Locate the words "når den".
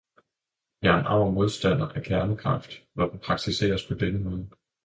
2.95-3.19